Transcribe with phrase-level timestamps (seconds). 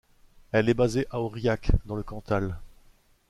[0.51, 2.57] Elle est basée à Aurillac, dans le Cantal.